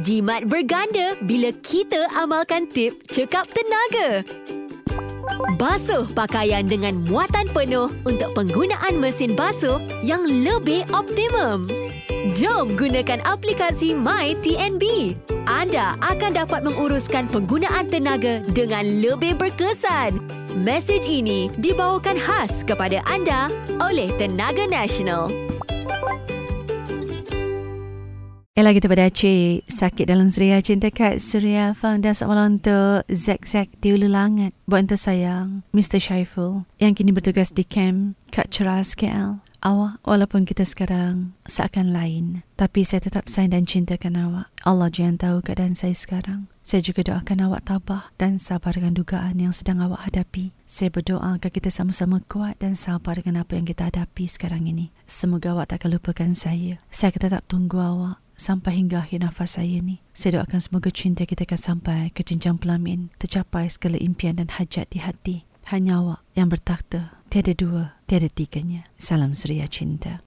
Jimat 0.00 0.48
berganda 0.48 1.12
bila 1.20 1.52
kita 1.60 2.08
amalkan 2.16 2.64
tip 2.64 3.04
cekap 3.12 3.44
tenaga. 3.52 4.24
Basuh 5.60 6.08
pakaian 6.16 6.64
dengan 6.64 7.04
muatan 7.04 7.44
penuh 7.52 7.92
untuk 8.08 8.32
penggunaan 8.32 8.96
mesin 8.96 9.36
basuh 9.36 9.76
yang 10.00 10.24
lebih 10.24 10.88
optimum. 10.96 11.68
Jom 12.40 12.72
gunakan 12.72 13.20
aplikasi 13.28 13.92
MyTNB. 13.92 15.12
Anda 15.44 16.00
akan 16.00 16.40
dapat 16.40 16.64
menguruskan 16.64 17.28
penggunaan 17.28 17.92
tenaga 17.92 18.40
dengan 18.56 18.88
lebih 18.88 19.36
berkesan. 19.36 20.16
Mesej 20.56 21.04
ini 21.04 21.52
dibawakan 21.60 22.16
khas 22.16 22.64
kepada 22.64 23.04
anda 23.04 23.52
oleh 23.76 24.08
Tenaga 24.16 24.64
Nasional. 24.64 25.28
Ialah 28.52 28.76
kita 28.76 28.84
pada 28.84 29.08
Aceh 29.08 29.64
Sakit 29.64 30.12
dalam 30.12 30.28
Suria. 30.28 30.60
Cinta 30.60 30.92
Kat 30.92 31.24
Suria 31.24 31.72
Founder 31.72 32.12
Semalam 32.12 32.60
untuk 32.60 33.00
Zack 33.08 33.48
Zack 33.48 33.72
di 33.80 33.96
Ulu 33.96 34.12
Langat. 34.12 34.52
Buat 34.68 34.92
ente 34.92 35.00
sayang 35.00 35.64
Mr. 35.72 35.96
Syaiful. 35.96 36.68
Yang 36.76 37.00
kini 37.00 37.16
bertugas 37.16 37.48
di 37.48 37.64
camp 37.64 38.12
Kat 38.28 38.52
Ceras 38.52 38.92
KL 38.92 39.40
Awak 39.64 40.04
walaupun 40.04 40.44
kita 40.44 40.68
sekarang 40.68 41.32
seakan 41.48 41.96
lain 41.96 42.44
Tapi 42.60 42.84
saya 42.84 43.00
tetap 43.00 43.24
sayang 43.24 43.56
dan 43.56 43.64
cintakan 43.64 44.20
awak. 44.20 44.52
Allah 44.68 44.92
jangan 44.92 45.16
tahu 45.16 45.36
keadaan 45.40 45.72
saya 45.72 45.96
sekarang. 45.96 46.52
Saya 46.60 46.84
juga 46.84 47.08
doakan 47.08 47.48
awak 47.48 47.64
tabah 47.66 48.12
dan 48.20 48.36
sabar 48.36 48.76
dengan 48.76 48.92
dugaan 48.92 49.40
yang 49.40 49.56
sedang 49.56 49.80
awak 49.80 50.12
hadapi. 50.12 50.52
Saya 50.68 50.92
berdoa 50.92 51.40
agar 51.40 51.48
kita 51.50 51.72
sama-sama 51.72 52.20
kuat 52.28 52.60
dan 52.60 52.76
sabar 52.76 53.16
dengan 53.16 53.42
apa 53.42 53.56
yang 53.56 53.64
kita 53.64 53.88
hadapi 53.88 54.28
sekarang 54.30 54.68
ini. 54.68 54.94
Semoga 55.08 55.56
awak 55.56 55.74
tak 55.74 55.82
akan 55.82 55.98
lupakan 55.98 56.30
saya. 56.36 56.78
Saya 56.92 57.10
akan 57.10 57.22
tetap 57.26 57.42
tunggu 57.50 57.82
awak 57.82 58.21
sampai 58.42 58.82
hingga 58.82 59.06
akhir 59.06 59.22
nafas 59.22 59.54
saya 59.62 59.78
ni. 59.78 60.02
Saya 60.10 60.42
doakan 60.42 60.58
semoga 60.58 60.90
cinta 60.90 61.22
kita 61.22 61.46
akan 61.46 61.60
sampai 61.62 62.10
ke 62.10 62.26
jenjang 62.26 62.58
pelamin, 62.58 63.14
tercapai 63.22 63.70
segala 63.70 64.02
impian 64.02 64.34
dan 64.34 64.50
hajat 64.50 64.90
di 64.90 64.98
hati. 64.98 65.36
Hanya 65.70 66.02
awak 66.02 66.20
yang 66.34 66.50
bertakhta, 66.50 67.22
tiada 67.30 67.54
dua, 67.54 67.96
tiada 68.10 68.26
tiganya. 68.26 68.84
Salam 68.98 69.32
suria 69.32 69.70
cinta. 69.70 70.20